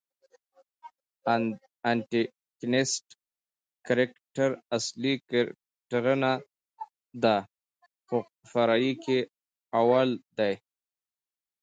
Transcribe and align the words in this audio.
انټکنیسټ 1.89 3.05
کرکټراصلي 3.87 5.13
کرکټرنه 5.29 6.31
دئ، 7.23 7.39
خو 8.07 8.17
د 8.25 8.29
فرعي 8.51 8.91
کښي 9.03 9.19
اول 9.79 10.09
دئ. 10.37 10.53